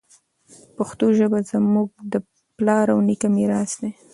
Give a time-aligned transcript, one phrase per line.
[0.77, 2.15] پښتو ژبه زموږ د
[2.57, 3.91] پلار او نیکه میراث دی.